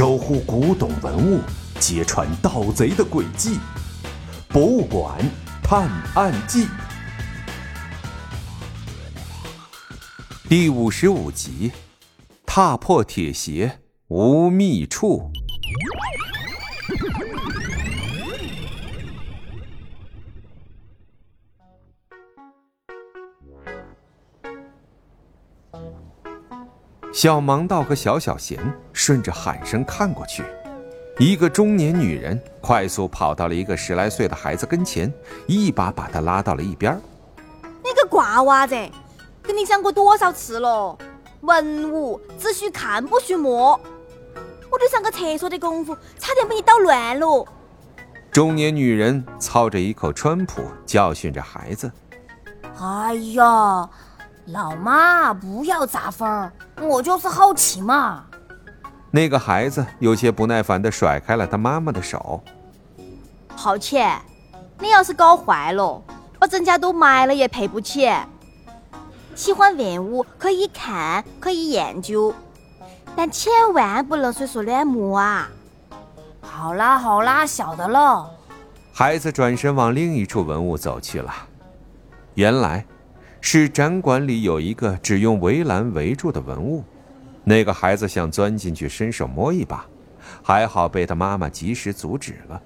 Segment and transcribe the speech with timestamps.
[0.00, 1.42] 守护古董文物，
[1.78, 3.56] 揭穿盗贼的诡计，
[4.48, 5.18] 《博物馆
[5.62, 6.64] 探案记》
[10.48, 11.70] 第五十五集：
[12.46, 15.30] 踏破铁鞋无觅处。
[27.20, 28.58] 小盲道和小小贤
[28.94, 30.42] 顺着喊声看过去，
[31.18, 35.12] 一个中年女人快速跑到了一个十来岁的孩子跟前，
[35.46, 36.98] 一把把他拉到了一边。
[37.84, 38.74] 你个瓜娃子，
[39.42, 40.96] 跟你讲过多少次了？
[41.42, 43.78] 文物只许看不许摸。
[44.70, 47.46] 我这上个厕所的功夫，差点被你捣乱了。
[48.32, 51.92] 中年女人操着一口川普，教训着孩子
[52.80, 53.90] ：“哎呀！”
[54.52, 58.24] 老妈，不要砸分儿，我就是好奇嘛。
[59.10, 62.42] 那个孩子有些不耐烦地甩开了他妈妈的手。
[63.54, 63.98] 好奇，
[64.78, 66.02] 你要是搞坏了，
[66.38, 68.10] 把人家都埋了也赔不起。
[69.36, 72.34] 喜欢文物可以看，可以研究，
[73.14, 75.48] 但千万不能随手乱摸啊。
[76.40, 78.28] 好啦好啦，晓得了。
[78.92, 81.32] 孩子转身往另一处文物走去了。
[82.34, 82.84] 原来。
[83.40, 86.84] 是展馆里有一个只用围栏围住的文物，
[87.44, 89.86] 那个孩子想钻进去伸手摸一把，
[90.42, 92.60] 还好被他妈妈及时阻止了。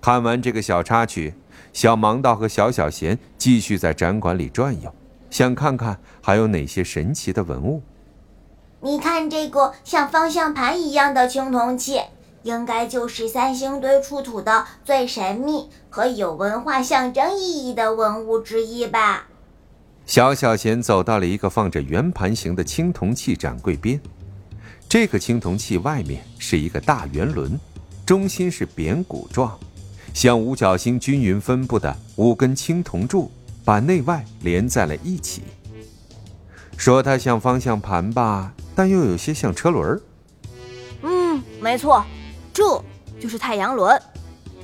[0.00, 1.34] 看完这个小插曲，
[1.72, 4.94] 小盲道和小小贤继续在展馆里转悠，
[5.30, 7.82] 想看看还有哪些神奇的文物。
[8.80, 12.02] 你看这个像方向盘一样的青铜器，
[12.42, 19.28] 应该就是三星堆出土的最神秘和有文化象征意义的文物之一吧。
[20.06, 24.00] 小小贤走到了一个放着圆盘形的青铜器展柜边，
[24.88, 27.58] 这个青铜器外面是一个大圆轮，
[28.06, 29.58] 中心是扁鼓状，
[30.14, 33.30] 像五角星均匀分布的五根青铜柱，
[33.64, 35.42] 把内外连在了一起。
[36.76, 40.00] 说它像方向盘吧，但又有些像车轮。
[41.02, 42.04] 嗯，没错，
[42.52, 42.62] 这
[43.18, 44.00] 就是太阳轮，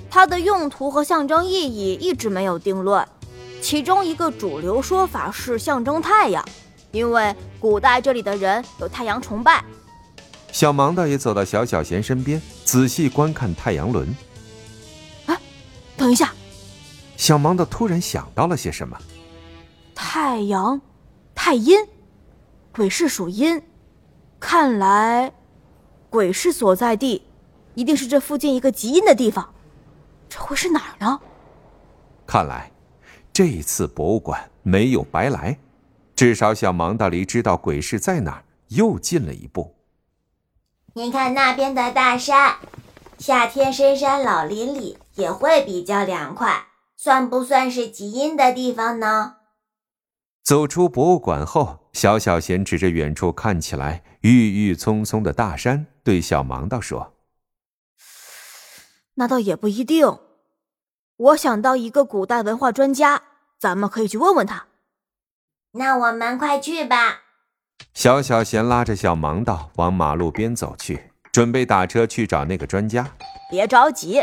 [0.08, 3.04] 它的用途和象征意义一直没有定论。
[3.62, 6.44] 其中一个主流说法是象征太阳，
[6.90, 9.64] 因为古代这里的人有太阳崇拜。
[10.50, 14.14] 小盲道也走到小小贤身边，仔细观看太阳轮。
[15.26, 15.40] 哎，
[15.96, 16.34] 等一下！
[17.16, 18.98] 小盲道突然想到了些什么。
[19.94, 20.80] 太阳，
[21.32, 21.78] 太阴，
[22.74, 23.62] 鬼市属阴，
[24.40, 25.32] 看来
[26.10, 27.22] 鬼市所在地
[27.74, 29.54] 一定是这附近一个极阴的地方。
[30.28, 31.20] 这会是哪儿呢？
[32.26, 32.68] 看来。
[33.32, 35.58] 这一次博物馆没有白来，
[36.14, 39.74] 至少小盲道离知道鬼市在哪儿又近了一步。
[40.94, 42.56] 您看那边的大山，
[43.18, 49.36] 夏天深山老林里也会比较凉快，算不算是极阴的地方呢？
[50.42, 57.14] 走出博物馆后，小小贤指着远处看起来郁郁葱葱的大山，对小盲道说
[59.14, 60.18] ：“那倒也不一定。”
[61.22, 63.22] 我想到一个古代文化专家，
[63.56, 64.66] 咱们可以去问问他。
[65.70, 67.20] 那我们快去吧。
[67.94, 73.06] 小小贤拉着小盲道往马路边走去，准备打车去找那个专家。
[73.48, 74.20] 别着急，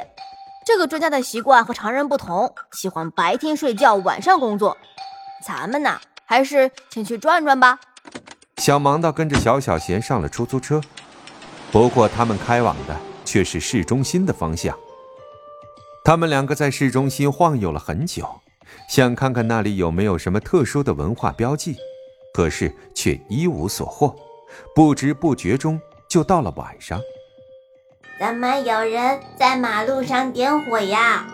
[0.66, 4.78] 这个专家的习惯和常人不同，喜欢白天睡觉，晚上工作。
[5.42, 7.80] 咱们呢，还是先去转转吧。
[8.58, 10.82] 小盲道跟着小小贤上了出租车，
[11.72, 14.78] 不过他们开往的却是市中心的方向。
[16.10, 18.28] 他们两个在市中心晃悠了很久，
[18.90, 21.76] 想看看那里有没有什么特殊的文化标记，
[22.34, 24.16] 可是却一无所获。
[24.74, 27.00] 不知不觉中就到了晚上。
[28.20, 31.28] 怎么有人在马路上点火呀？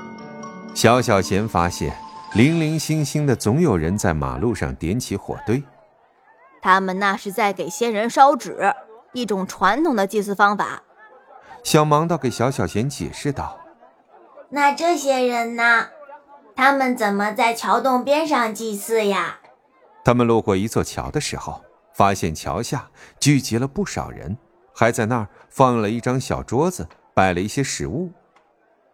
[0.73, 1.97] 小小贤发现，
[2.33, 5.63] 零零星星的总有人在马路上点起火堆。
[6.61, 8.73] 他们那是在给先人烧纸，
[9.13, 10.83] 一种传统的祭祀方法。
[11.63, 13.61] 小盲道给小小贤解释道。
[14.55, 15.89] 那这些人呢？
[16.55, 19.39] 他们怎么在桥洞边上祭祀呀？
[20.01, 21.61] 他们路过一座桥的时候，
[21.93, 24.37] 发现桥下聚集了不少人，
[24.73, 28.13] 还在那儿放了一张小桌子，摆了一些食物。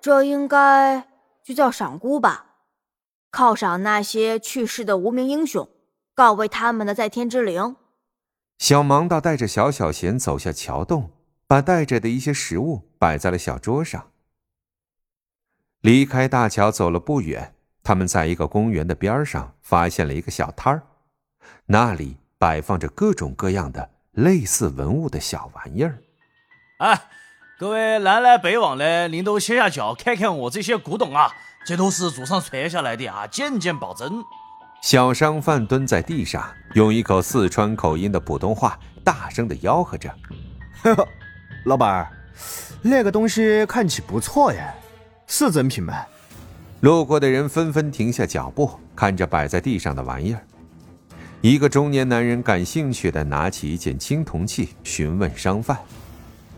[0.01, 1.07] 这应该
[1.43, 2.47] 就叫赏孤吧？
[3.31, 5.69] 犒赏那些去世的无名英雄，
[6.15, 7.75] 告慰他们的在天之灵。
[8.57, 11.11] 小盲道带着小小贤走下桥洞，
[11.45, 14.07] 把带着的一些食物摆在了小桌上。
[15.81, 20.83] 离开大桥走了不远，他们在一个公园的边上发现了一个小摊儿，
[21.66, 25.98] 那里摆放着各种各样的类似文物的小玩意儿。
[26.78, 27.01] 哎，
[27.57, 31.31] 各位南来北往的，您都歇下脚，看看我这些古董啊，
[31.66, 34.24] 这都是祖上传下来的啊，件件保真。
[34.83, 40.13] 小商贩蹲在地上，用一口四川口音的普通话大声的吆喝着
[40.83, 41.07] ：“呵呵，
[41.66, 42.12] 老板儿，
[42.83, 44.72] 那个东西看起不错耶，
[45.33, 46.06] 是真品吗？”
[46.81, 50.45] 路过的人纷纷停下脚步，看着摆在地上的玩意儿。
[51.39, 55.78] 一个中年男人感兴趣的拿起一件青铜器，询问商贩：“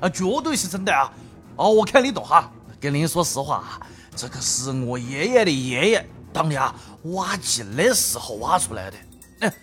[0.02, 1.14] 啊，绝对是真的啊！
[1.56, 2.52] 哦，我看你懂哈。
[2.82, 3.80] 跟您说实话啊，
[4.16, 6.60] 这个是我爷爷的爷爷当年
[7.04, 8.98] 挖井的时候挖出来的。
[9.42, 9.54] 哎，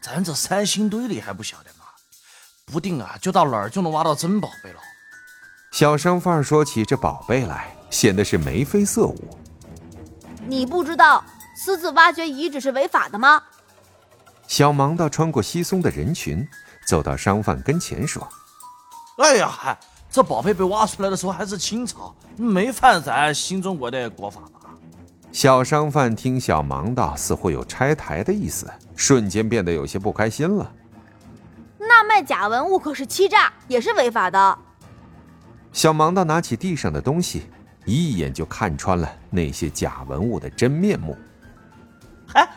[0.00, 1.86] 咱这三星堆里还不晓得吗？
[2.66, 4.78] 不定啊，就到哪儿就能挖到真宝贝了。”
[5.72, 9.16] 小商贩说起这宝贝来，显得是眉飞色舞。
[10.46, 11.24] 你不知道
[11.56, 13.42] 私自挖掘遗址是违法的吗？
[14.46, 16.46] 小盲道穿过稀松的人群，
[16.86, 18.28] 走到商贩跟前说
[19.16, 19.78] ：“哎呀，
[20.10, 24.68] 这宝贝被挖出来的时候还是清朝，没犯咱新中国的国法吧？”
[25.32, 30.70] 小商贩听小盲道似乎有拆台的意思，瞬间变得有些不开心了。
[31.78, 34.58] 那卖假文物可是欺诈，也是违法的。
[35.72, 37.46] 小盲道拿起地上的东西。
[37.84, 41.18] 一眼就看穿了那些假文物的真面目。
[42.34, 42.48] 哎，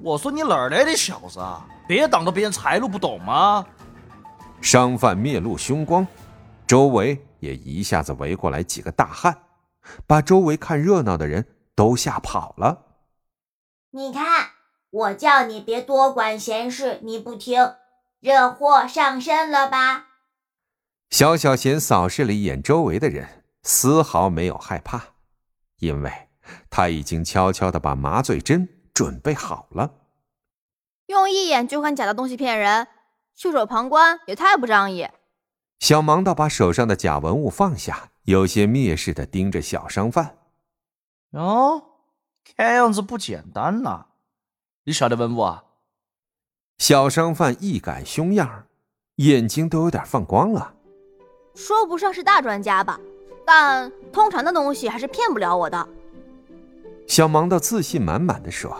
[0.00, 1.66] 我说你哪儿来的小子啊？
[1.86, 3.66] 别挡着别人财路不懂吗？
[4.62, 6.06] 商贩面露凶光，
[6.66, 9.36] 周围也一下子围过来几个大汉，
[10.06, 11.44] 把周围看热闹的人
[11.74, 12.86] 都吓跑了。
[13.90, 14.24] 你看，
[14.90, 17.74] 我叫你别多管闲事，你不听，
[18.20, 20.06] 惹祸上身了吧？
[21.10, 23.44] 小小贤扫视了一眼周围的人。
[23.62, 25.08] 丝毫没有害怕，
[25.80, 26.28] 因为
[26.70, 29.96] 他已经悄悄的把麻醉针准备好了。
[31.08, 32.88] 用一眼就看假的东西骗人，
[33.34, 35.06] 袖手旁观也太不仗义。
[35.78, 40.38] 小盲道把手上的假文物放下，有些蔑视的盯着小商贩。
[41.32, 41.82] 哦，
[42.56, 44.06] 看样子不简单呐！
[44.84, 45.64] 你晓得文物啊？
[46.78, 48.68] 小商贩一改凶样，
[49.16, 50.76] 眼睛都有点放光了。
[51.60, 52.98] 说不上是大专家吧。
[53.44, 55.88] 但通常的东西还是骗不了我的。
[57.06, 58.74] 小盲道自信满满的说：“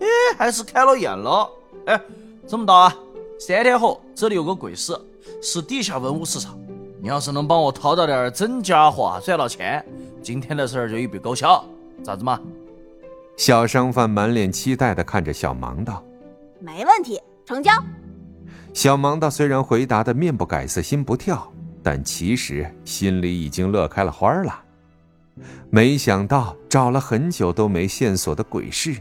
[0.00, 0.06] 哎，
[0.36, 1.50] 还是开了眼了。
[1.86, 2.00] 哎，
[2.46, 2.94] 这么的啊，
[3.38, 4.94] 三天后这里有个鬼市，
[5.42, 6.58] 是地下文物市场。
[7.00, 9.84] 你要是能帮我淘到点真家伙，赚到钱，
[10.22, 11.64] 今天的事儿就一笔勾销，
[12.04, 12.38] 咋子嘛？”
[13.36, 16.04] 小商贩满脸期待的看着小盲道
[16.60, 17.72] ：“没问题，成交。”
[18.74, 21.50] 小盲道虽然回答的面不改色心不跳。
[21.82, 24.62] 但其实心里已经乐开了花了。
[25.70, 28.96] 没想到找了很久都没线索的鬼市，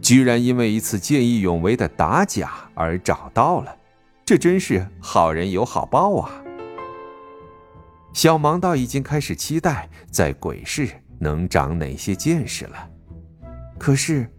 [0.00, 3.76] 居然因为一次见义勇为的打假而找到了，
[4.24, 6.30] 这真是好人有好报啊！
[8.12, 10.88] 小盲道已经开始期待在鬼市
[11.18, 12.88] 能长哪些见识了。
[13.78, 14.30] 可是，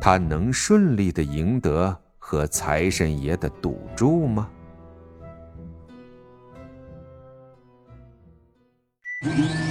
[0.00, 4.48] 他能顺利的赢得和财神爷的赌注吗？
[9.24, 9.63] you